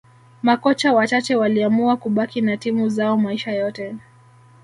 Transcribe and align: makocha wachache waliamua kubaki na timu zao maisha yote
makocha 0.43 0.93
wachache 0.93 1.35
waliamua 1.35 1.97
kubaki 1.97 2.41
na 2.41 2.57
timu 2.57 2.89
zao 2.89 3.17
maisha 3.17 3.51
yote 3.51 3.95